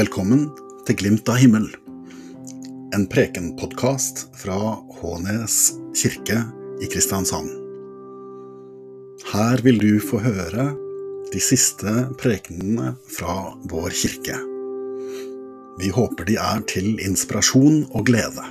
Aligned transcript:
Velkommen 0.00 0.46
til 0.88 0.96
Glimt 0.96 1.28
av 1.28 1.36
himmel, 1.42 1.66
en 2.96 3.02
prekenpodkast 3.10 4.22
fra 4.38 4.56
Hånes 4.96 5.56
kirke 5.98 6.38
i 6.80 6.88
Kristiansand. 6.88 7.50
Her 9.28 9.60
vil 9.66 9.76
du 9.82 9.98
få 10.00 10.22
høre 10.24 10.70
de 11.34 11.42
siste 11.44 12.06
prekenene 12.22 12.94
fra 13.12 13.50
vår 13.68 13.92
kirke. 13.98 14.38
Vi 15.82 15.92
håper 15.92 16.30
de 16.30 16.38
er 16.46 16.64
til 16.70 16.94
inspirasjon 17.04 17.82
og 17.90 18.08
glede. 18.08 18.46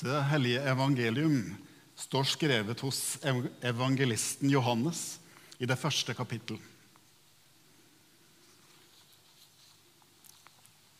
Dette 0.00 0.22
hellige 0.30 0.62
evangelium 0.64 1.56
står 1.94 2.24
skrevet 2.24 2.80
hos 2.80 3.18
evangelisten 3.60 4.48
Johannes 4.48 5.18
i 5.60 5.68
det 5.68 5.76
første 5.76 6.14
kapittel. 6.16 6.56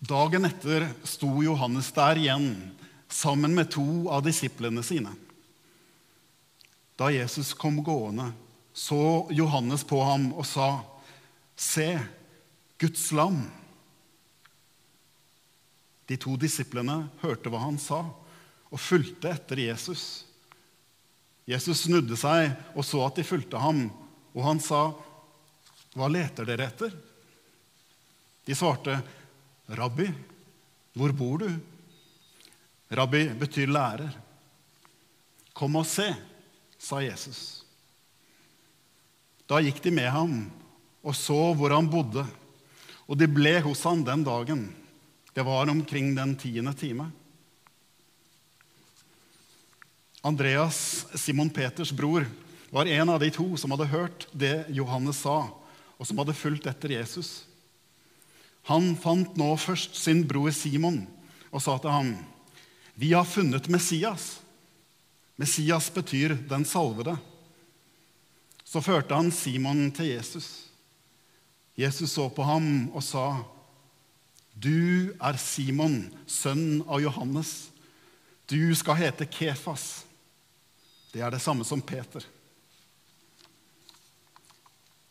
Dagen 0.05 0.45
etter 0.45 0.85
sto 1.09 1.31
Johannes 1.41 1.89
der 1.97 2.21
igjen 2.21 2.53
sammen 3.09 3.57
med 3.57 3.73
to 3.73 3.87
av 4.13 4.21
disiplene 4.29 4.85
sine. 4.85 5.17
Da 7.01 7.09
Jesus 7.09 7.57
kom 7.57 7.81
gående, 7.81 8.35
så 8.77 9.25
Johannes 9.33 9.81
på 9.89 10.05
ham 10.05 10.29
og 10.35 10.45
sa, 10.45 10.75
Se, 11.57 11.95
Guds 12.77 13.09
lam. 13.17 13.47
De 16.05 16.21
to 16.21 16.37
disiplene 16.37 17.07
hørte 17.25 17.49
hva 17.49 17.65
han 17.65 17.81
sa 17.81 18.05
og 18.71 18.81
fulgte 18.81 19.33
etter 19.35 19.65
Jesus. 19.67 20.25
Jesus 21.51 21.87
snudde 21.87 22.17
seg 22.19 22.53
og 22.77 22.85
så 22.87 23.03
at 23.07 23.19
de 23.19 23.27
fulgte 23.27 23.59
ham, 23.59 23.89
og 24.35 24.45
han 24.47 24.61
sa, 24.63 24.93
'Hva 25.95 26.07
leter 26.09 26.47
dere 26.47 26.69
etter?' 26.71 26.95
De 28.47 28.55
svarte, 28.55 29.03
'Rabbi, 29.69 30.07
hvor 30.95 31.13
bor 31.13 31.39
du?' 31.39 31.61
Rabbi 32.91 33.29
betyr 33.39 33.67
lærer. 33.67 34.15
'Kom 35.55 35.77
og 35.77 35.87
se', 35.87 36.15
sa 36.79 37.03
Jesus. 37.03 37.65
Da 39.47 39.59
gikk 39.61 39.83
de 39.83 39.91
med 39.91 40.11
ham 40.11 40.51
og 41.03 41.17
så 41.17 41.55
hvor 41.57 41.73
han 41.75 41.89
bodde, 41.91 42.25
og 43.09 43.19
de 43.19 43.27
ble 43.27 43.57
hos 43.65 43.83
ham 43.89 44.05
den 44.05 44.23
dagen. 44.25 44.69
Det 45.35 45.43
var 45.47 45.71
omkring 45.71 46.15
den 46.15 46.37
tiende 46.37 46.75
time. 46.75 47.11
Andreas, 50.23 51.07
Simon 51.15 51.51
Peters 51.51 51.93
bror, 51.93 52.27
var 52.71 52.87
en 52.87 53.09
av 53.09 53.21
de 53.21 53.31
to 53.31 53.57
som 53.57 53.73
hadde 53.73 53.89
hørt 53.89 54.27
det 54.37 54.67
Johannes 54.69 55.23
sa, 55.25 55.49
og 55.97 56.07
som 56.07 56.21
hadde 56.21 56.37
fulgt 56.37 56.69
etter 56.69 56.93
Jesus. 56.93 57.47
Han 58.69 58.93
fant 59.01 59.39
nå 59.41 59.49
først 59.57 59.97
sin 59.97 60.23
bror 60.29 60.53
Simon 60.55 61.03
og 61.51 61.63
sa 61.65 61.79
til 61.79 61.91
ham, 61.91 62.17
'Vi 62.95 63.13
har 63.13 63.25
funnet 63.25 63.69
Messias.' 63.69 64.41
Messias 65.37 65.91
betyr 65.91 66.37
'den 66.37 66.65
salvede'. 66.65 67.19
Så 68.65 68.81
førte 68.81 69.15
han 69.15 69.33
Simon 69.33 69.91
til 69.91 70.07
Jesus. 70.07 70.69
Jesus 71.77 72.11
så 72.11 72.29
på 72.29 72.43
ham 72.43 72.91
og 72.93 73.03
sa, 73.03 73.43
'Du 74.55 75.13
er 75.21 75.37
Simon, 75.37 76.13
sønn 76.27 76.85
av 76.89 77.01
Johannes. 77.01 77.71
Du 78.47 78.75
skal 78.75 78.95
hete 78.95 79.25
Kefas.' 79.27 80.10
Det 81.11 81.21
er 81.21 81.31
det 81.35 81.43
samme 81.43 81.67
som 81.67 81.83
Peter. 81.83 82.25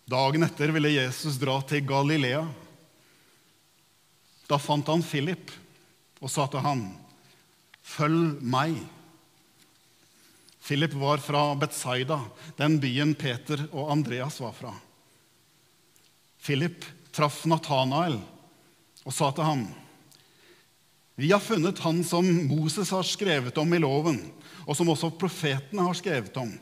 Dagen 0.09 0.43
etter 0.43 0.71
ville 0.73 0.95
Jesus 0.95 1.37
dra 1.37 1.59
til 1.69 1.83
Galilea. 1.85 2.41
Da 4.49 4.57
fant 4.57 4.87
han 4.89 5.03
Philip 5.05 5.51
og 6.19 6.31
sa 6.31 6.47
til 6.47 6.63
han, 6.65 6.97
'Følg 7.83 8.41
meg.' 8.41 8.87
Philip 10.69 10.93
var 10.93 11.17
fra 11.17 11.55
Betsaida, 11.55 12.19
den 12.57 12.79
byen 12.79 13.15
Peter 13.15 13.63
og 13.71 13.91
Andreas 13.91 14.39
var 14.39 14.51
fra. 14.53 14.73
Philip 16.37 16.85
traff 17.11 17.45
Natanael 17.45 18.19
og 19.03 19.13
sa 19.13 19.31
til 19.31 19.43
ham, 19.47 19.63
'Vi 21.19 21.31
har 21.31 21.39
funnet 21.39 21.79
han 21.79 22.03
som 22.03 22.47
Moses 22.47 22.89
har 22.89 23.03
skrevet 23.03 23.57
om 23.57 23.73
i 23.73 23.79
loven,' 23.79 24.31
og 24.63 24.77
som 24.77 24.87
også 24.87 25.09
profetene 25.11 25.83
har 25.83 25.93
skrevet 25.93 26.37
om. 26.37 26.53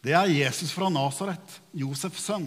Det 0.00 0.14
er 0.16 0.30
Jesus 0.32 0.70
fra 0.72 0.88
Nasaret, 0.88 1.58
Josefs 1.76 2.24
sønn. 2.24 2.46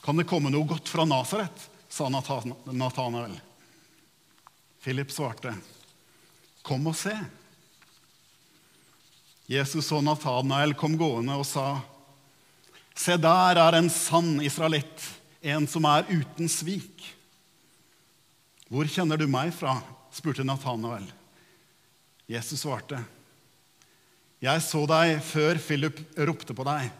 Kan 0.00 0.16
det 0.16 0.24
komme 0.30 0.48
noe 0.48 0.64
godt 0.64 0.88
fra 0.88 1.04
Nasaret? 1.04 1.68
sa 1.88 2.08
Natanael. 2.08 3.34
Philip 4.80 5.12
svarte, 5.12 5.52
Kom 6.62 6.86
og 6.88 6.96
se. 6.96 7.12
Jesus 9.52 9.92
og 9.92 10.00
Natanael 10.04 10.72
kom 10.74 10.96
gående 10.96 11.36
og 11.36 11.44
sa, 11.44 11.82
Se, 12.96 13.18
der 13.20 13.60
er 13.60 13.76
en 13.76 13.90
sann 13.92 14.40
israelitt, 14.40 15.10
en 15.42 15.68
som 15.68 15.84
er 15.84 16.08
uten 16.08 16.48
svik. 16.48 17.04
Hvor 18.74 18.88
kjenner 18.90 19.20
du 19.20 19.28
meg 19.30 19.52
fra? 19.54 19.76
spurte 20.10 20.42
Nathanael. 20.42 21.06
Jesus 22.26 22.64
svarte, 22.64 23.04
'Jeg 24.42 24.62
så 24.62 24.82
deg 24.86 25.22
før 25.22 25.58
Philip 25.62 26.00
ropte 26.18 26.54
på 26.54 26.64
deg, 26.66 26.90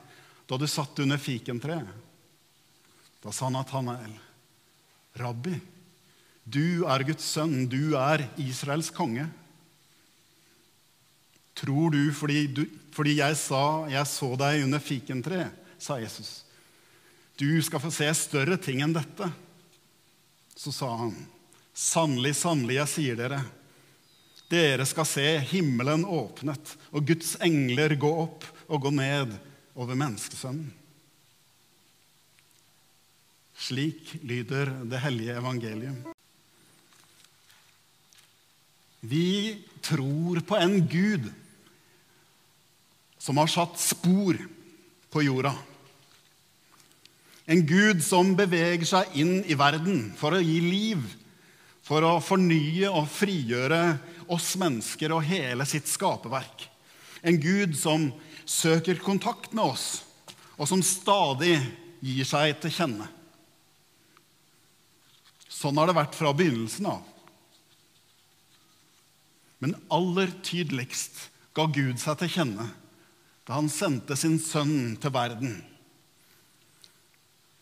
da 0.46 0.56
du 0.56 0.66
satt 0.66 0.98
under 1.02 1.18
fikentreet.' 1.18 1.90
Da 3.22 3.32
sa 3.32 3.48
Nathanael, 3.48 4.14
'Rabbi, 5.16 5.60
du 6.46 6.86
er 6.86 7.02
Guds 7.02 7.24
sønn, 7.24 7.66
du 7.66 7.96
er 7.98 8.28
Israels 8.38 8.91
konge.' 8.91 9.30
Tror 11.54 11.91
du 11.91 12.12
fordi, 12.12 12.46
du, 12.46 12.66
fordi 12.92 13.18
jeg 13.18 13.36
sa 13.36 13.86
'jeg 13.88 14.06
så 14.06 14.36
deg 14.36 14.62
under 14.62 14.78
fikentreet', 14.78 15.54
sa 15.78 15.98
Jesus. 15.98 16.44
Du 17.36 17.60
skal 17.62 17.80
få 17.80 17.91
se 17.91 18.06
større 18.14 18.56
ting 18.56 18.80
enn 18.80 18.92
dette. 18.94 19.32
Så 20.54 20.70
sa 20.70 20.96
han, 20.96 21.34
'Sannelig, 21.74 22.36
sannelig, 22.38 22.78
jeg 22.78 22.92
sier 22.92 23.18
dere:" 23.18 23.42
Dere 24.52 24.84
skal 24.86 25.06
se 25.08 25.24
himmelen 25.50 26.04
åpnet 26.04 26.74
og 26.92 27.06
Guds 27.08 27.32
engler 27.42 27.96
gå 27.98 28.10
opp 28.22 28.44
og 28.68 28.84
gå 28.84 28.90
ned 28.94 29.32
over 29.74 29.96
menneskesønnen. 29.98 30.68
Slik 33.64 34.12
lyder 34.22 34.68
det 34.84 35.00
hellige 35.00 35.38
evangelium. 35.40 35.96
Vi 39.00 39.56
tror 39.84 40.41
på 40.44 40.58
en 40.60 40.76
Gud 40.88 41.30
som 43.18 43.41
har 43.41 43.48
satt 43.48 43.80
spor 43.80 44.36
på 45.12 45.24
jorda. 45.24 45.54
En 47.48 47.64
Gud 47.68 48.00
som 48.04 48.32
beveger 48.36 48.84
seg 48.88 49.16
inn 49.20 49.38
i 49.48 49.56
verden 49.56 50.10
for 50.20 50.36
å 50.36 50.44
gi 50.44 50.60
liv, 50.64 51.00
for 51.84 52.05
å 52.06 52.17
fornye 52.25 52.89
og 52.89 53.09
frigjøre 53.12 53.81
oss 54.33 54.55
mennesker 54.61 55.12
og 55.12 55.27
hele 55.28 55.67
sitt 55.69 55.89
skaperverk. 55.91 56.67
En 57.25 57.37
Gud 57.41 57.77
som 57.77 58.09
søker 58.49 59.00
kontakt 59.05 59.53
med 59.56 59.75
oss, 59.75 60.04
og 60.57 60.69
som 60.71 60.84
stadig 60.84 61.57
gir 62.04 62.28
seg 62.28 62.57
til 62.63 62.72
kjenne. 62.72 63.09
Sånn 65.48 65.77
har 65.81 65.89
det 65.89 65.97
vært 65.97 66.16
fra 66.16 66.33
begynnelsen 66.36 66.89
av. 66.91 67.04
Men 69.63 69.77
aller 69.92 70.33
tydeligst 70.45 71.28
ga 71.57 71.69
Gud 71.72 72.01
seg 72.01 72.19
til 72.21 72.33
kjenne 72.39 72.69
da 73.45 73.59
han 73.59 73.69
sendte 73.69 74.16
sin 74.16 74.39
sønn 74.41 74.95
til 75.01 75.13
verden. 75.13 75.59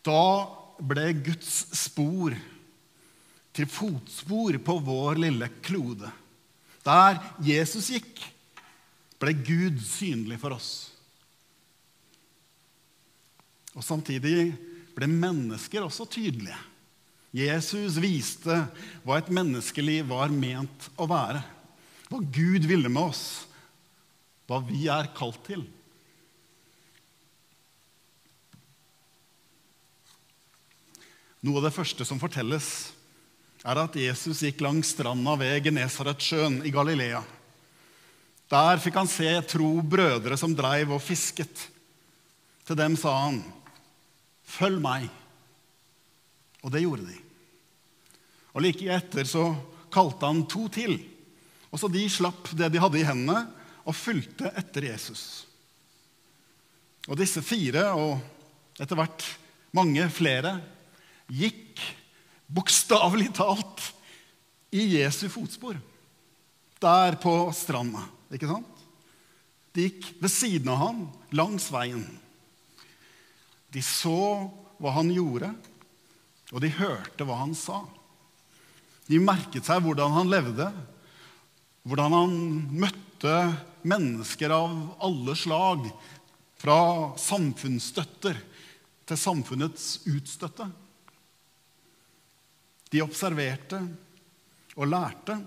Da 0.03 0.47
ble 0.79 1.09
Guds 1.25 1.51
spor 1.75 2.35
til 3.53 3.69
fotspor 3.69 4.57
på 4.65 4.77
vår 4.83 5.21
lille 5.27 5.49
klode. 5.63 6.09
Der 6.83 7.19
Jesus 7.45 7.91
gikk, 7.93 8.19
ble 9.21 9.35
Gud 9.39 9.79
synlig 9.85 10.39
for 10.41 10.57
oss. 10.57 10.71
Og 13.73 13.85
Samtidig 13.85 14.51
ble 14.93 15.09
mennesker 15.09 15.85
også 15.85 16.05
tydelige. 16.09 16.57
Jesus 17.33 17.97
viste 17.97 18.59
hva 19.01 19.17
et 19.17 19.31
menneskeliv 19.33 20.11
var 20.11 20.29
ment 20.29 20.89
å 21.01 21.07
være. 21.09 21.41
Hva 22.11 22.19
Gud 22.21 22.67
ville 22.69 22.91
med 22.91 23.09
oss. 23.09 23.23
Hva 24.45 24.59
vi 24.67 24.85
er 24.91 25.09
kalt 25.17 25.39
til. 25.47 25.63
Noe 31.43 31.59
av 31.59 31.65
det 31.65 31.73
første 31.75 32.05
som 32.07 32.21
fortelles, 32.21 32.67
er 33.63 33.79
at 33.79 33.95
Jesus 33.95 34.41
gikk 34.43 34.61
langs 34.63 34.91
stranda 34.91 35.37
ved 35.39 35.63
Genesaretsjøen 35.63 36.61
i 36.67 36.71
Galilea. 36.73 37.21
Der 38.51 38.81
fikk 38.83 38.99
han 38.99 39.09
se 39.09 39.29
tro 39.47 39.69
brødre 39.81 40.37
som 40.37 40.53
dreiv 40.55 40.91
og 40.93 41.01
fisket. 41.01 41.69
Til 42.67 42.77
dem 42.79 42.95
sa 42.99 43.15
han, 43.25 43.43
'Følg 44.45 44.79
meg.' 44.79 45.09
Og 46.63 46.71
det 46.71 46.83
gjorde 46.83 47.07
de. 47.07 47.17
Og 48.53 48.61
Like 48.61 48.85
etter 48.85 49.23
så 49.23 49.55
kalte 49.91 50.25
han 50.25 50.45
to 50.47 50.67
til. 50.67 50.99
Og 51.71 51.79
så 51.79 51.89
de 51.91 52.09
slapp 52.09 52.51
det 52.55 52.71
de 52.71 52.79
hadde 52.79 52.99
i 52.99 53.07
hendene, 53.07 53.47
og 53.83 53.95
fulgte 53.95 54.51
etter 54.55 54.85
Jesus. 54.93 55.45
Og 57.07 57.17
disse 57.17 57.41
fire, 57.41 57.91
og 57.91 58.21
etter 58.79 58.95
hvert 58.95 59.25
mange 59.75 60.05
flere, 60.09 60.61
gikk 61.27 61.81
bokstavelig 62.53 63.31
talt 63.37 63.89
i 64.73 64.85
Jesu 64.97 65.27
fotspor. 65.31 65.77
Der 66.83 67.17
på 67.21 67.33
stranda, 67.55 68.03
ikke 68.33 68.49
sant? 68.49 68.69
De 69.73 69.87
gikk 69.87 70.11
ved 70.21 70.29
siden 70.29 70.69
av 70.69 70.81
ham 70.81 71.03
langs 71.33 71.69
veien. 71.73 72.03
De 73.73 73.81
så 73.81 74.49
hva 74.77 74.93
han 74.99 75.09
gjorde, 75.13 75.49
og 76.53 76.61
de 76.61 76.69
hørte 76.77 77.25
hva 77.25 77.39
han 77.39 77.55
sa. 77.57 77.81
De 79.09 79.17
merket 79.19 79.65
seg 79.65 79.81
hvordan 79.83 80.13
han 80.13 80.29
levde, 80.29 80.67
hvordan 81.87 82.15
han 82.15 82.35
møtte 82.83 83.37
mennesker 83.83 84.53
av 84.53 84.75
alle 85.03 85.35
slag, 85.39 85.87
fra 86.63 87.11
samfunnsstøtter 87.19 88.37
til 89.09 89.19
samfunnets 89.19 89.97
utstøtte. 90.07 90.69
De 92.93 93.01
observerte 93.01 93.81
og 94.77 94.87
lærte. 94.89 95.37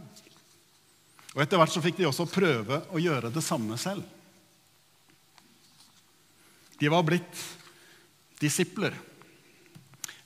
Og 1.36 1.42
Etter 1.44 1.60
hvert 1.60 1.74
så 1.74 1.82
fikk 1.84 2.00
de 2.00 2.08
også 2.08 2.26
prøve 2.30 2.80
å 2.90 3.02
gjøre 3.02 3.30
det 3.30 3.44
samme 3.44 3.78
selv. 3.78 4.02
De 6.76 6.90
var 6.92 7.06
blitt 7.06 7.42
disipler. 8.40 8.96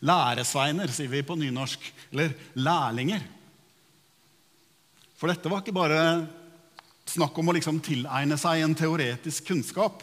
Læresveiner, 0.01 0.91
sier 0.91 1.11
vi 1.13 1.23
på 1.27 1.37
nynorsk. 1.39 1.85
Eller 2.11 2.33
lærlinger. 2.59 3.23
For 5.21 5.29
dette 5.31 5.51
var 5.53 5.61
ikke 5.61 5.77
bare 5.77 6.01
snakk 7.11 7.37
om 7.39 7.51
å 7.51 7.55
liksom 7.57 7.83
tilegne 7.85 8.39
seg 8.41 8.65
en 8.65 8.77
teoretisk 8.79 9.51
kunnskap. 9.51 10.03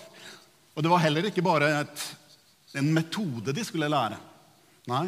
Og 0.75 0.85
det 0.85 0.91
var 0.91 1.01
heller 1.01 1.27
ikke 1.29 1.45
bare 1.45 1.71
et, 1.81 2.03
en 2.77 2.91
metode 2.93 3.55
de 3.55 3.65
skulle 3.65 3.89
lære. 3.89 4.19
Nei, 4.91 5.07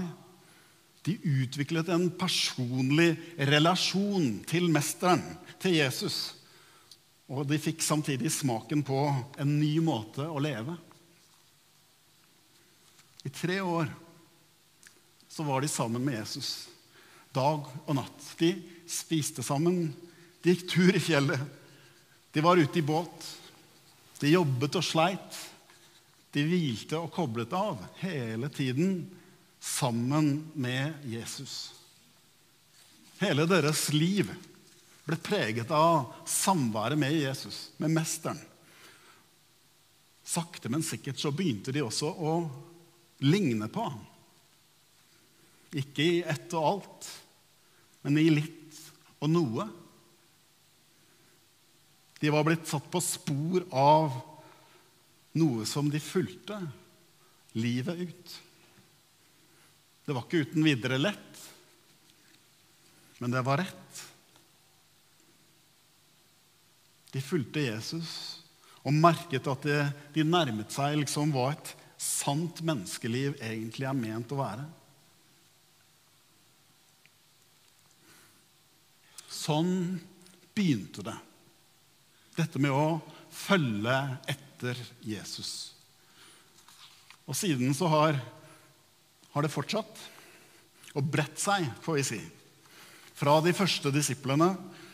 de 1.09 1.17
utviklet 1.41 1.89
en 1.89 2.09
personlig 2.13 3.15
relasjon 3.49 4.43
til 4.49 4.69
mesteren, 4.69 5.23
til 5.61 5.79
Jesus. 5.79 6.19
Og 7.29 7.47
de 7.49 7.57
fikk 7.61 7.81
samtidig 7.85 8.29
smaken 8.33 8.83
på 8.85 8.99
en 9.41 9.55
ny 9.57 9.75
måte 9.81 10.25
å 10.29 10.41
leve. 10.41 10.75
I 13.25 13.31
tre 13.33 13.57
år 13.61 13.89
så 15.29 15.45
var 15.45 15.61
de 15.61 15.71
sammen 15.71 16.05
med 16.05 16.19
Jesus 16.21 16.69
dag 17.35 17.65
og 17.85 17.93
natt. 17.97 18.31
De 18.39 18.53
spiste 18.89 19.43
sammen, 19.45 19.89
de 20.41 20.53
gikk 20.53 20.65
tur 20.71 20.95
i 20.95 21.01
fjellet, 21.03 21.41
de 22.33 22.45
var 22.45 22.61
ute 22.61 22.79
i 22.79 22.85
båt. 22.85 23.25
De 24.19 24.33
jobbet 24.33 24.75
og 24.77 24.85
sleit. 24.85 25.37
De 26.29 26.43
hvilte 26.45 26.99
og 26.99 27.09
koblet 27.15 27.53
av 27.57 27.79
hele 28.03 28.51
tiden 28.53 28.99
sammen 29.59 30.51
med 30.53 30.93
Jesus. 31.05 31.73
Hele 33.19 33.45
deres 33.49 33.89
liv 33.93 34.29
ble 35.09 35.17
preget 35.19 35.71
av 35.73 36.13
samværet 36.29 36.99
med 36.99 37.15
Jesus, 37.15 37.69
med 37.77 37.91
Mesteren. 37.91 38.39
Sakte, 40.23 40.69
men 40.69 40.85
sikkert 40.85 41.19
så 41.19 41.31
begynte 41.33 41.73
de 41.73 41.81
også 41.81 42.11
å 42.13 42.33
ligne 43.25 43.67
på 43.73 43.87
ham. 43.87 44.03
Ikke 45.75 46.05
i 46.05 46.19
ett 46.21 46.53
og 46.57 46.67
alt, 46.69 47.09
men 48.05 48.19
i 48.21 48.29
litt 48.31 48.77
og 49.19 49.31
noe. 49.33 49.65
De 52.19 52.31
var 52.31 52.45
blitt 52.45 52.67
satt 52.69 52.87
på 52.91 53.01
spor 53.03 53.65
av 53.75 54.13
noe 55.39 55.65
som 55.69 55.89
de 55.91 56.01
fulgte 56.03 56.59
livet 57.57 58.05
ut. 58.09 58.37
Det 60.09 60.15
var 60.17 60.23
ikke 60.25 60.39
uten 60.41 60.63
videre 60.65 60.97
lett, 60.97 61.41
men 63.21 63.29
det 63.29 63.43
var 63.45 63.59
rett. 63.61 63.99
De 67.13 67.21
fulgte 67.21 67.61
Jesus 67.61 68.13
og 68.81 68.95
merket 68.97 69.45
at 69.51 69.67
det, 69.69 69.83
de 70.15 70.25
nærmet 70.25 70.73
seg 70.73 70.95
liksom 70.97 71.29
hva 71.35 71.51
et 71.53 71.75
sant 72.01 72.63
menneskeliv 72.65 73.35
egentlig 73.37 73.85
er 73.85 73.99
ment 73.99 74.33
å 74.33 74.39
være. 74.39 74.65
Sånn 79.29 79.75
begynte 80.57 81.05
det. 81.05 81.17
Dette 82.33 82.65
med 82.65 82.73
å 82.73 82.97
følge 83.29 84.01
etter 84.33 84.81
Jesus. 85.05 85.53
Og 87.29 87.37
siden 87.37 87.77
så 87.77 87.93
har, 87.93 88.17
har 89.33 89.45
det 89.45 89.53
fortsatt 89.53 90.03
og 90.97 91.05
bredt 91.05 91.37
seg, 91.39 91.67
får 91.83 91.99
vi 91.99 92.05
si. 92.07 92.19
Fra 93.19 93.37
de 93.45 93.53
første 93.53 93.91
disiplene 93.93 94.53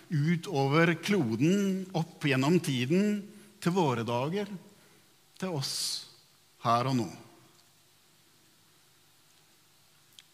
utover 0.10 0.94
kloden, 1.02 1.86
opp 1.98 2.26
gjennom 2.28 2.60
tiden, 2.64 3.24
til 3.62 3.74
våre 3.74 4.04
dager, 4.06 4.50
til 5.40 5.56
oss 5.58 5.76
her 6.66 6.92
og 6.92 7.00
nå. 7.00 7.08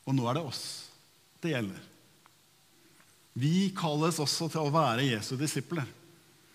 Og 0.09 0.17
nå 0.17 0.27
er 0.27 0.39
det 0.39 0.43
oss 0.49 0.65
det 1.41 1.53
gjelder. 1.53 1.87
Vi 3.33 3.71
kalles 3.77 4.19
også 4.19 4.49
til 4.51 4.65
å 4.65 4.73
være 4.73 5.07
Jesu 5.07 5.37
disipler. 5.39 5.87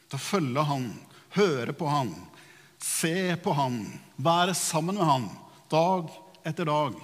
Til 0.07 0.19
å 0.19 0.23
følge 0.23 0.65
Han, 0.69 0.91
høre 1.39 1.73
på 1.75 1.89
Han, 1.91 2.13
se 2.79 3.35
på 3.43 3.55
Han, 3.57 3.81
være 4.21 4.55
sammen 4.55 4.99
med 5.01 5.09
Han 5.09 5.29
dag 5.73 6.13
etter 6.47 6.69
dag. 6.69 6.99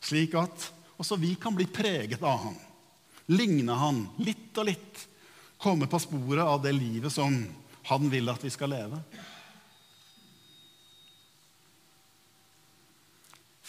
Slik 0.00 0.34
at 0.40 0.66
også 1.00 1.16
vi 1.20 1.34
kan 1.40 1.54
bli 1.56 1.66
preget 1.70 2.22
av 2.22 2.38
Han, 2.44 2.56
ligne 3.32 3.76
Han 3.76 4.04
litt 4.24 4.56
og 4.60 4.68
litt. 4.68 5.06
Komme 5.60 5.88
på 5.90 6.00
sporet 6.00 6.44
av 6.44 6.62
det 6.64 6.72
livet 6.76 7.12
som 7.12 7.36
Han 7.90 8.08
vil 8.12 8.32
at 8.32 8.44
vi 8.44 8.52
skal 8.52 8.72
leve. 8.72 9.00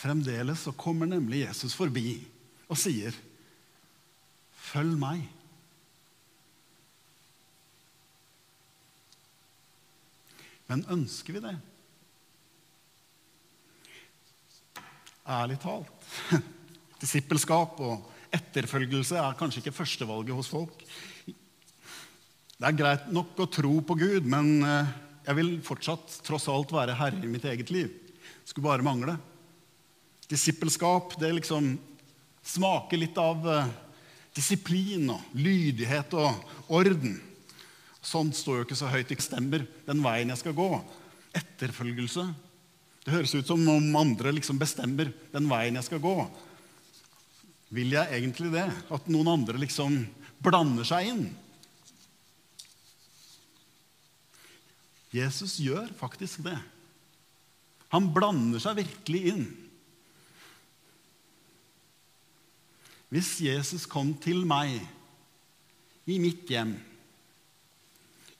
Fremdeles 0.01 0.63
så 0.65 0.73
kommer 0.73 1.05
nemlig 1.05 1.43
Jesus 1.43 1.75
forbi 1.77 2.15
og 2.71 2.79
sier, 2.79 3.13
'Følg 4.71 4.95
meg'. 4.97 5.27
Men 10.71 10.85
ønsker 10.87 11.35
vi 11.35 11.43
det? 11.43 11.57
Ærlig 15.31 15.59
talt. 15.63 16.09
Disippelskap 17.01 17.79
og 17.83 18.09
etterfølgelse 18.35 19.19
er 19.19 19.37
kanskje 19.39 19.61
ikke 19.61 19.75
førstevalget 19.75 20.35
hos 20.35 20.49
folk. 20.51 20.83
Det 21.25 22.67
er 22.67 22.77
greit 22.77 23.07
nok 23.15 23.39
å 23.39 23.49
tro 23.49 23.77
på 23.85 23.95
Gud, 23.97 24.27
men 24.29 24.59
eh, 24.67 24.91
jeg 25.25 25.37
vil 25.39 25.53
fortsatt 25.65 26.19
tross 26.27 26.49
alt 26.51 26.73
være 26.75 26.97
herre 26.99 27.23
i 27.23 27.31
mitt 27.31 27.47
eget 27.47 27.71
liv. 27.73 27.89
Skulle 28.45 28.67
bare 28.67 28.85
mangle. 28.85 29.15
Disippelskap 30.29 31.15
det 31.21 31.31
liksom 31.39 31.73
smaker 32.45 33.01
litt 33.01 33.17
av 33.21 33.47
eh, 33.49 33.71
disiplin 34.35 35.09
og 35.15 35.33
lydighet 35.37 36.13
og 36.19 36.75
orden. 36.75 37.17
Sånt 38.01 38.35
står 38.37 38.61
jo 38.61 38.67
ikke 38.67 38.79
så 38.79 38.91
høyt 38.91 39.11
i 39.13 39.19
stemmer, 39.21 39.65
den 39.87 40.03
veien 40.03 40.31
jeg 40.33 40.43
skal 40.43 40.57
gå. 40.57 40.69
Etterfølgelse. 41.37 42.27
Det 43.01 43.13
høres 43.15 43.33
ut 43.33 43.47
som 43.49 43.63
om 43.71 43.95
andre 43.97 44.33
liksom 44.35 44.59
bestemmer 44.61 45.09
den 45.33 45.47
veien 45.49 45.77
jeg 45.79 45.87
skal 45.87 46.01
gå. 46.03 46.15
Vil 47.73 47.95
jeg 47.95 48.17
egentlig 48.17 48.51
det? 48.53 48.67
At 48.93 49.07
noen 49.09 49.31
andre 49.31 49.61
liksom 49.61 50.03
blander 50.43 50.85
seg 50.87 51.09
inn? 51.09 51.23
Jesus 55.11 55.57
gjør 55.59 55.89
faktisk 55.99 56.45
det. 56.45 56.57
Han 57.91 58.11
blander 58.15 58.61
seg 58.63 58.77
virkelig 58.83 59.23
inn. 59.33 59.43
Hvis 63.11 63.33
Jesus 63.43 63.83
kom 63.91 64.13
til 64.23 64.45
meg 64.47 64.77
i 66.07 66.15
mitt 66.21 66.47
hjem 66.49 66.77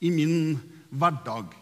i 0.01 0.10
min 0.10 0.58
hverdag. 0.89 1.53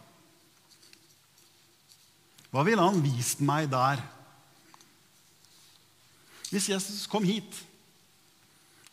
Hva 2.49 2.65
ville 2.65 2.83
han 2.83 3.01
vist 3.03 3.43
meg 3.45 3.69
der? 3.71 4.01
Hvis 6.49 6.69
Jesus 6.71 7.05
kom 7.09 7.27
hit, 7.27 7.65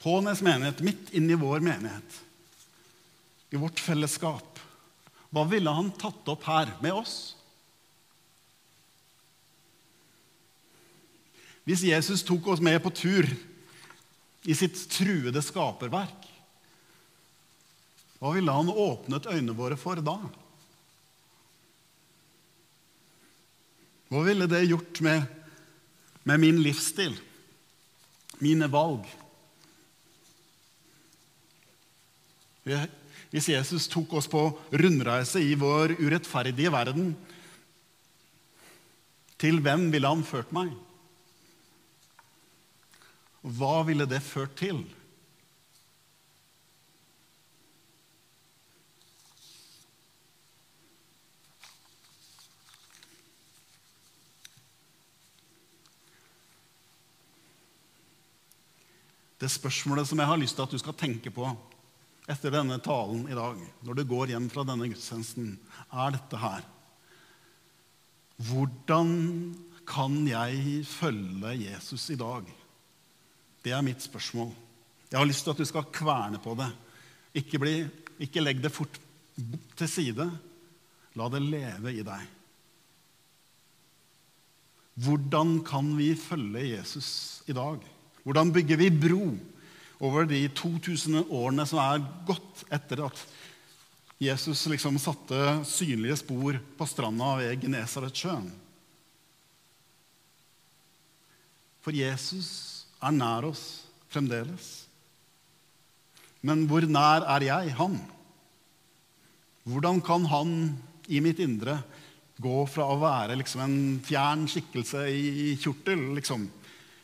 Hånes 0.06 0.42
menighet, 0.44 0.84
midt 0.86 1.08
inn 1.16 1.26
i 1.32 1.38
vår 1.38 1.64
menighet, 1.64 2.18
i 3.50 3.58
vårt 3.58 3.80
fellesskap, 3.82 4.60
hva 5.34 5.42
ville 5.50 5.72
han 5.72 5.88
tatt 5.98 6.28
opp 6.30 6.44
her 6.46 6.70
med 6.84 6.94
oss? 6.94 7.16
Hvis 11.66 11.82
Jesus 11.88 12.22
tok 12.22 12.46
oss 12.52 12.62
med 12.62 12.78
på 12.84 12.92
tur 12.94 13.26
i 14.46 14.54
sitt 14.54 14.78
truede 14.92 15.42
skaperverk, 15.42 16.28
hva 18.20 18.30
ville 18.36 18.54
han 18.54 18.70
åpnet 18.70 19.26
øynene 19.26 19.56
våre 19.58 19.80
for 19.80 19.98
da? 19.98 20.20
Hva 24.06 24.22
ville 24.26 24.46
det 24.50 24.66
gjort 24.68 25.00
med, 25.02 25.24
med 26.22 26.42
min 26.42 26.60
livsstil, 26.62 27.16
mine 28.38 28.68
valg? 28.70 29.06
Hvis 32.66 33.48
Jesus 33.50 33.86
tok 33.90 34.14
oss 34.18 34.28
på 34.30 34.48
rundreise 34.70 35.42
i 35.42 35.54
vår 35.58 35.96
urettferdige 35.98 36.72
verden, 36.74 37.14
til 39.36 39.60
hvem 39.60 39.90
ville 39.92 40.08
han 40.08 40.24
ført 40.26 40.54
meg? 40.56 40.70
Hva 43.46 43.82
ville 43.86 44.06
det 44.08 44.22
ført 44.24 44.56
til? 44.58 44.80
Det 59.46 59.52
spørsmålet 59.54 60.08
som 60.10 60.18
jeg 60.18 60.26
har 60.26 60.38
lyst 60.40 60.56
til 60.58 60.64
at 60.66 60.72
du 60.74 60.80
skal 60.82 60.96
tenke 60.98 61.30
på 61.30 61.46
etter 62.26 62.50
denne 62.50 62.80
talen 62.82 63.28
i 63.30 63.36
dag, 63.36 63.60
når 63.86 63.94
du 63.94 64.02
går 64.10 64.32
hjem 64.32 64.48
fra 64.50 64.64
denne 64.66 64.88
gudstjenesten, 64.90 65.52
er 65.94 66.16
dette 66.16 66.40
her. 66.42 66.64
Hvordan 68.48 69.12
kan 69.86 70.18
jeg 70.26 70.82
følge 70.90 71.54
Jesus 71.60 72.08
i 72.10 72.18
dag? 72.18 72.50
Det 73.62 73.70
er 73.70 73.86
mitt 73.86 74.02
spørsmål. 74.02 74.50
Jeg 75.12 75.20
har 75.20 75.30
lyst 75.30 75.46
til 75.46 75.54
at 75.54 75.62
du 75.62 75.70
skal 75.70 75.92
kverne 75.94 76.42
på 76.42 76.58
det. 76.58 76.72
Ikke, 77.38 77.62
bli, 77.62 77.78
ikke 78.26 78.42
legg 78.42 78.66
det 78.66 78.74
fort 78.74 78.98
til 79.78 79.94
side. 79.94 80.26
La 81.14 81.30
det 81.30 81.46
leve 81.46 81.94
i 81.94 82.02
deg. 82.02 82.32
Hvordan 85.06 85.60
kan 85.62 85.94
vi 85.94 86.16
følge 86.18 86.72
Jesus 86.72 87.44
i 87.46 87.54
dag? 87.54 87.92
Hvordan 88.26 88.50
bygger 88.50 88.80
vi 88.80 88.90
bro 88.90 89.36
over 90.02 90.26
de 90.26 90.40
2000 90.50 91.28
årene 91.30 91.66
som 91.70 91.78
er 91.78 92.02
gått 92.26 92.64
etter 92.74 93.04
at 93.06 93.20
Jesus 94.18 94.64
liksom 94.72 94.98
satte 94.98 95.60
synlige 95.68 96.18
spor 96.24 96.58
på 96.74 96.88
stranda 96.90 97.36
ved 97.38 97.62
Genesaretsjøen? 97.62 98.48
For 101.86 101.94
Jesus 101.94 102.50
er 102.98 103.14
nær 103.14 103.46
oss 103.46 103.62
fremdeles. 104.10 104.72
Men 106.42 106.66
hvor 106.66 106.82
nær 106.82 107.22
er 107.36 107.46
jeg 107.46 107.78
han? 107.78 108.00
Hvordan 109.70 110.02
kan 110.02 110.26
han 110.34 110.50
i 111.06 111.22
mitt 111.22 111.38
indre 111.42 111.78
gå 112.42 112.58
fra 112.66 112.90
å 112.90 112.98
være 112.98 113.38
liksom 113.38 113.62
en 113.62 113.78
fjern 114.04 114.48
skikkelse 114.50 115.06
i 115.14 115.54
kjortel 115.62 116.08
liksom, 116.18 116.50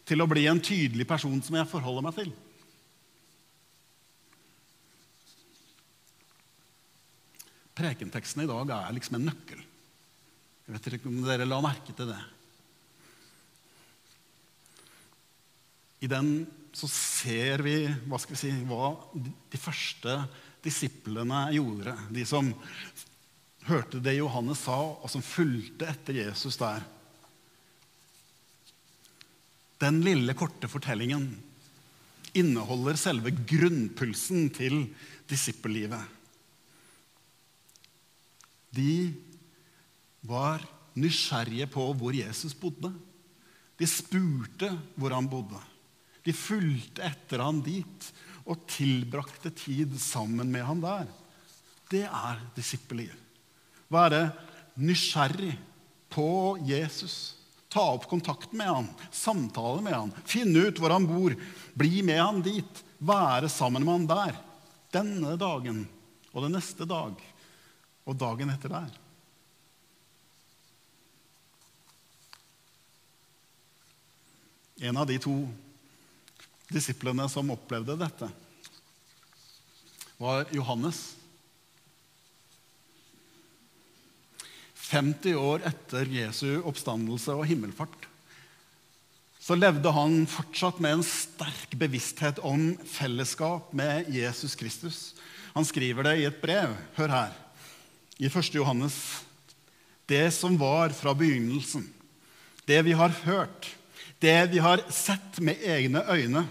til 0.09 0.23
å 0.23 0.29
bli 0.31 0.47
en 0.51 0.61
tydelig 0.63 1.07
person 1.09 1.39
som 1.45 1.57
jeg 1.59 1.71
forholder 1.71 2.07
meg 2.07 2.17
til. 2.19 2.33
Prekenteksten 7.73 8.45
i 8.45 8.51
dag 8.51 8.73
er 8.77 8.95
liksom 8.95 9.19
en 9.19 9.29
nøkkel. 9.31 9.63
Jeg 10.67 10.75
vet 10.77 10.97
ikke 10.97 11.11
om 11.11 11.23
dere 11.27 11.49
la 11.49 11.59
merke 11.65 11.95
til 11.97 12.11
det. 12.13 12.21
I 16.03 16.11
den 16.11 16.33
så 16.75 16.89
ser 16.91 17.63
vi 17.65 17.77
hva, 18.09 18.19
vi 18.29 18.39
si, 18.39 18.51
hva 18.67 18.93
de 19.15 19.61
første 19.61 20.17
disiplene 20.65 21.45
gjorde. 21.55 21.95
De 22.15 22.25
som 22.27 22.49
hørte 23.69 24.01
det 24.03 24.17
Johannes 24.17 24.65
sa, 24.67 24.79
og 24.99 25.11
som 25.11 25.25
fulgte 25.25 25.87
etter 25.91 26.23
Jesus 26.25 26.59
der. 26.61 26.83
Den 29.83 29.99
lille, 30.05 30.35
korte 30.39 30.71
fortellingen 30.71 31.27
inneholder 32.39 32.97
selve 33.01 33.33
grunnpulsen 33.35 34.47
til 34.55 34.85
disippellivet. 35.29 36.05
De 38.73 39.11
var 40.25 40.63
nysgjerrige 40.95 41.67
på 41.73 41.89
hvor 41.99 42.15
Jesus 42.15 42.55
bodde. 42.55 42.93
De 43.77 43.89
spurte 43.91 44.71
hvor 44.95 45.17
han 45.17 45.29
bodde. 45.29 45.59
De 46.23 46.33
fulgte 46.37 47.03
etter 47.03 47.43
han 47.43 47.59
dit 47.67 48.09
og 48.47 48.63
tilbrakte 48.71 49.51
tid 49.51 49.99
sammen 49.99 50.51
med 50.53 50.65
han 50.67 50.81
der. 50.83 51.11
Det 51.91 52.07
er 52.07 52.41
disippelliv. 52.57 53.13
Være 53.93 54.31
nysgjerrig 54.79 55.57
på 56.13 56.57
Jesus. 56.65 57.42
Ta 57.73 57.87
opp 57.95 58.05
kontakten 58.11 58.59
med 58.61 58.69
han, 58.69 58.89
samtale 59.11 59.81
med 59.81 59.95
han, 59.97 60.11
finne 60.29 60.67
ut 60.69 60.81
hvor 60.81 60.93
han 60.93 61.07
bor, 61.09 61.33
bli 61.73 62.03
med 62.05 62.21
han 62.21 62.43
dit, 62.45 62.83
være 63.01 63.49
sammen 63.49 63.87
med 63.87 63.95
han 63.95 64.11
der. 64.11 64.41
Denne 64.93 65.39
dagen 65.41 65.87
og 66.35 66.45
den 66.45 66.53
neste 66.59 66.85
dag 66.85 67.17
og 68.05 68.19
dagen 68.21 68.53
etter 68.53 68.75
der. 68.77 68.99
En 74.83 75.01
av 75.01 75.07
de 75.09 75.17
to 75.23 75.37
disiplene 76.73 77.25
som 77.31 77.55
opplevde 77.55 77.97
dette, 78.01 78.29
var 80.21 80.45
Johannes. 80.53 81.22
50 84.93 85.39
år 85.41 85.65
etter 85.67 86.09
Jesu 86.13 86.61
oppstandelse 86.69 87.33
og 87.33 87.47
himmelfart 87.49 88.13
så 89.43 89.57
levde 89.59 89.91
han 89.91 90.23
fortsatt 90.31 90.79
med 90.83 90.99
en 90.99 91.07
sterk 91.07 91.75
bevissthet 91.79 92.39
om 92.47 92.77
fellesskap 92.87 93.73
med 93.75 94.07
Jesus 94.15 94.55
Kristus. 94.55 94.99
Han 95.57 95.67
skriver 95.67 96.07
det 96.07 96.13
i 96.21 96.27
et 96.29 96.39
brev. 96.39 96.77
Hør 96.95 97.11
her. 97.11 97.33
I 98.23 98.31
1. 98.31 98.53
Johannes. 98.55 98.95
Det 100.07 100.31
som 100.37 100.55
var 100.61 100.95
fra 100.95 101.15
begynnelsen, 101.17 101.89
det 102.69 102.79
vi 102.87 102.95
har 102.95 103.11
hørt, 103.25 103.67
det 104.23 104.53
vi 104.53 104.63
har 104.63 104.83
sett 104.93 105.41
med 105.43 105.63
egne 105.67 106.05
øyne, 106.07 106.45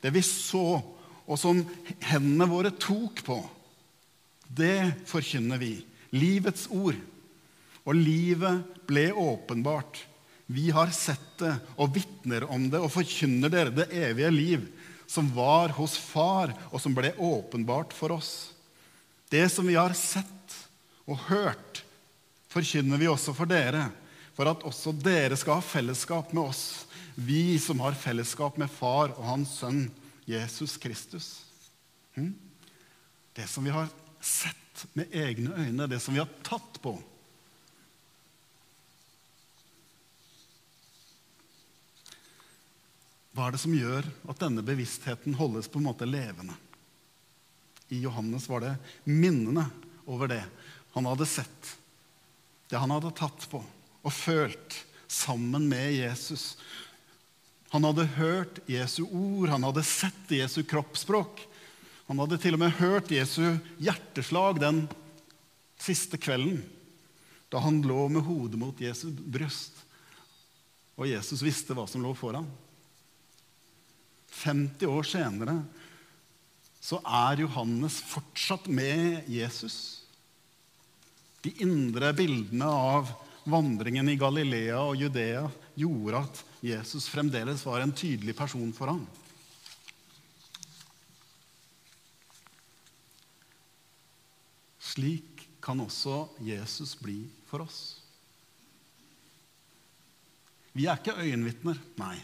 det 0.00 0.12
vi 0.14 0.22
så, 0.24 0.80
og 1.26 1.38
som 1.40 1.60
hendene 2.08 2.48
våre 2.48 2.72
tok 2.72 3.20
på, 3.26 3.40
det 4.48 4.94
forkynner 5.10 5.60
vi. 5.60 5.74
Livets 6.16 6.68
ord. 6.72 6.96
Og 7.88 7.96
livet 7.96 8.64
ble 8.88 9.08
åpenbart. 9.12 10.02
Vi 10.50 10.70
har 10.74 10.90
sett 10.94 11.38
det 11.38 11.52
og 11.78 11.94
vitner 11.94 12.44
om 12.50 12.66
det 12.72 12.80
og 12.82 12.92
forkynner 12.92 13.52
dere 13.52 13.74
det 13.74 13.86
evige 13.94 14.30
liv, 14.34 14.64
som 15.06 15.28
var 15.34 15.72
hos 15.78 15.96
Far, 15.98 16.52
og 16.70 16.82
som 16.82 16.94
ble 16.94 17.12
åpenbart 17.18 17.94
for 17.94 18.14
oss. 18.14 18.50
Det 19.30 19.46
som 19.50 19.66
vi 19.66 19.78
har 19.78 19.94
sett 19.94 20.56
og 21.06 21.18
hørt, 21.28 21.84
forkynner 22.50 22.98
vi 22.98 23.08
også 23.10 23.34
for 23.34 23.50
dere, 23.50 23.88
for 24.34 24.50
at 24.50 24.62
også 24.66 24.92
dere 24.96 25.38
skal 25.38 25.58
ha 25.58 25.64
fellesskap 25.64 26.34
med 26.34 26.50
oss, 26.50 26.64
vi 27.14 27.58
som 27.62 27.82
har 27.84 27.98
fellesskap 27.98 28.58
med 28.58 28.70
Far 28.72 29.12
og 29.16 29.26
Hans 29.26 29.54
Sønn 29.60 29.84
Jesus 30.30 30.76
Kristus. 30.80 31.28
Hm? 32.14 32.32
Det 33.34 33.46
som 33.50 33.66
vi 33.66 33.74
har 33.74 33.90
sett 34.18 34.86
med 34.98 35.14
egne 35.14 35.54
øyne, 35.54 35.86
det 35.90 36.00
som 36.02 36.14
vi 36.14 36.22
har 36.22 36.30
tatt 36.46 36.78
på, 36.82 36.96
Hva 43.40 43.46
er 43.48 43.54
det 43.56 43.62
som 43.62 43.72
gjør 43.72 44.04
at 44.28 44.40
denne 44.42 44.60
bevisstheten 44.60 45.32
holdes 45.38 45.64
på 45.72 45.80
en 45.80 45.86
måte 45.86 46.04
levende? 46.04 46.52
I 47.88 48.02
Johannes 48.02 48.44
var 48.52 48.60
det 48.60 48.74
minnene 49.08 49.64
over 50.04 50.28
det 50.28 50.42
han 50.92 51.08
hadde 51.08 51.24
sett, 51.24 51.70
det 52.68 52.76
han 52.76 52.92
hadde 52.92 53.14
tatt 53.16 53.48
på 53.48 53.62
og 53.64 54.12
følt 54.12 54.76
sammen 55.08 55.70
med 55.72 55.96
Jesus. 55.96 56.58
Han 57.72 57.88
hadde 57.88 58.10
hørt 58.20 58.60
Jesu 58.68 59.06
ord, 59.08 59.48
han 59.56 59.64
hadde 59.70 59.88
sett 59.88 60.36
Jesu 60.36 60.60
kroppsspråk. 60.60 61.40
Han 62.12 62.20
hadde 62.20 62.42
til 62.44 62.60
og 62.60 62.66
med 62.66 62.76
hørt 62.76 63.08
Jesu 63.08 63.56
hjerteslag 63.80 64.60
den 64.60 64.84
siste 65.80 66.20
kvelden 66.20 66.60
da 67.48 67.64
han 67.64 67.80
lå 67.88 68.10
med 68.12 68.28
hodet 68.28 68.60
mot 68.60 68.84
Jesu 68.84 69.08
bryst, 69.08 69.86
og 71.00 71.08
Jesus 71.08 71.40
visste 71.40 71.72
hva 71.72 71.88
som 71.88 72.04
lå 72.04 72.12
foran. 72.12 72.44
50 74.30 74.86
år 74.88 75.06
senere 75.06 75.56
så 76.80 77.00
er 77.04 77.42
Johannes 77.42 77.98
fortsatt 78.08 78.68
med 78.72 79.28
Jesus. 79.28 79.76
De 81.44 81.52
indre 81.64 82.12
bildene 82.16 82.68
av 82.68 83.10
vandringen 83.50 84.08
i 84.08 84.16
Galilea 84.20 84.80
og 84.80 84.96
Judea 85.00 85.44
gjorde 85.76 86.22
at 86.24 86.42
Jesus 86.64 87.08
fremdeles 87.12 87.64
var 87.68 87.84
en 87.84 87.92
tydelig 87.96 88.34
person 88.36 88.72
for 88.76 88.92
ham. 88.92 89.04
Slik 94.90 95.46
kan 95.62 95.80
også 95.84 96.24
Jesus 96.42 96.96
bli 96.98 97.22
for 97.48 97.64
oss. 97.64 97.80
Vi 100.72 100.86
er 100.88 100.98
ikke 101.00 101.18
øyenvitner, 101.18 101.78
nei. 101.98 102.16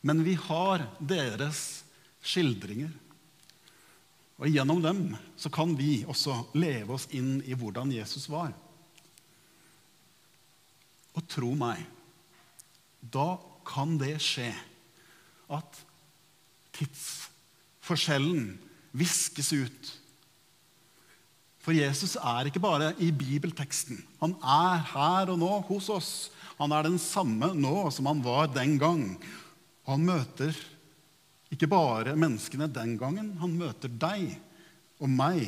Men 0.00 0.22
vi 0.26 0.36
har 0.38 0.86
deres 1.00 1.82
skildringer. 2.22 2.90
Og 4.38 4.50
gjennom 4.52 4.80
dem 4.82 5.02
så 5.38 5.50
kan 5.50 5.74
vi 5.78 6.04
også 6.06 6.36
leve 6.58 6.94
oss 6.94 7.08
inn 7.14 7.40
i 7.42 7.56
hvordan 7.58 7.90
Jesus 7.94 8.28
var. 8.30 8.52
Og 11.18 11.24
tro 11.26 11.50
meg, 11.58 11.82
da 13.02 13.34
kan 13.66 13.96
det 13.98 14.14
skje 14.22 14.52
at 15.50 15.80
tidsforskjellen 16.78 18.52
viskes 18.98 19.50
ut. 19.56 19.90
For 21.64 21.76
Jesus 21.76 22.14
er 22.16 22.48
ikke 22.48 22.62
bare 22.62 22.92
i 23.02 23.10
bibelteksten. 23.12 23.98
Han 24.22 24.38
er 24.40 24.86
her 24.94 25.34
og 25.34 25.40
nå 25.42 25.50
hos 25.68 25.90
oss. 25.92 26.12
Han 26.56 26.72
er 26.72 26.86
den 26.86 27.00
samme 27.02 27.50
nå 27.58 27.90
som 27.94 28.06
han 28.08 28.22
var 28.24 28.48
den 28.54 28.78
gang. 28.80 29.02
Og 29.88 29.94
han 29.94 30.04
møter 30.04 30.56
ikke 31.48 31.70
bare 31.72 32.12
menneskene 32.12 32.66
den 32.68 32.98
gangen, 33.00 33.30
han 33.40 33.54
møter 33.56 33.88
deg 33.88 34.34
og 35.00 35.08
meg 35.08 35.46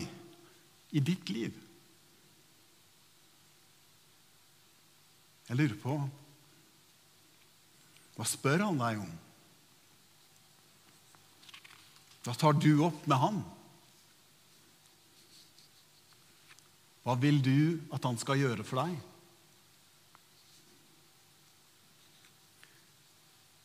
i 0.97 1.03
ditt 1.05 1.29
liv. 1.29 1.53
Jeg 5.51 5.59
lurer 5.59 5.77
på 5.83 5.99
Hva 8.17 8.27
spør 8.29 8.65
han 8.65 8.81
deg 8.81 9.03
om? 9.03 9.13
Hva 12.25 12.37
tar 12.41 12.57
du 12.57 12.73
opp 12.89 13.05
med 13.09 13.21
han? 13.21 13.39
Hva 17.05 17.17
vil 17.21 17.41
du 17.45 17.81
at 17.93 18.09
han 18.09 18.17
skal 18.21 18.41
gjøre 18.41 18.65
for 18.65 18.87
deg? 18.87 18.97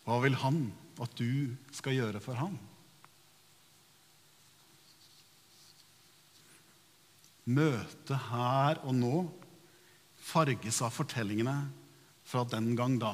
Hva 0.05 0.19
vil 0.21 0.37
han 0.37 0.67
at 1.01 1.15
du 1.17 1.55
skal 1.75 1.97
gjøre 1.97 2.21
for 2.23 2.37
ham? 2.39 2.55
Møtet 7.45 8.17
her 8.31 8.81
og 8.85 8.93
nå 8.97 9.15
farges 10.25 10.81
av 10.85 10.93
fortellingene 10.93 11.57
fra 12.25 12.43
den 12.49 12.71
gang 12.77 12.97
da. 13.01 13.13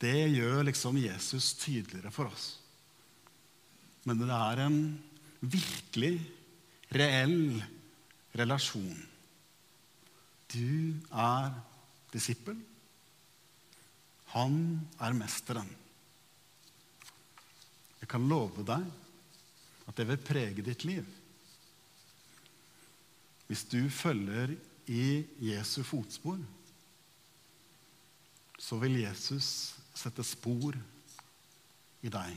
Det 0.00 0.30
gjør 0.32 0.62
liksom 0.68 0.98
Jesus 1.00 1.52
tydeligere 1.60 2.12
for 2.14 2.30
oss. 2.30 2.52
Men 4.06 4.22
det 4.22 4.30
er 4.32 4.62
en 4.64 4.78
virkelig, 5.40 6.14
reell 6.90 7.60
relasjon. 8.38 8.96
Du 10.50 10.96
er 11.10 11.52
disippel. 12.10 12.56
Han 14.34 14.56
er 15.02 15.16
mesteren. 15.16 15.70
Jeg 18.00 18.08
kan 18.10 18.28
love 18.30 18.64
deg 18.66 18.86
at 19.90 19.96
det 19.98 20.06
vil 20.08 20.22
prege 20.22 20.64
ditt 20.64 20.84
liv. 20.86 21.06
Hvis 23.50 23.64
du 23.66 23.82
følger 23.90 24.54
i 24.90 25.24
Jesu 25.42 25.82
fotspor, 25.82 26.38
så 28.60 28.78
vil 28.78 29.00
Jesus 29.02 29.74
sette 29.96 30.22
spor 30.26 30.76
i 32.06 32.12
deg. 32.12 32.36